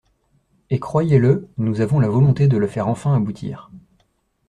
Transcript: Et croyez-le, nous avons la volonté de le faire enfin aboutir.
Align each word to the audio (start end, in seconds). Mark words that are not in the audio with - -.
Et 0.71 0.79
croyez-le, 0.79 1.47
nous 1.59 1.79
avons 1.79 1.99
la 1.99 2.07
volonté 2.09 2.47
de 2.47 2.57
le 2.57 2.65
faire 2.65 2.87
enfin 2.87 3.13
aboutir. 3.15 3.69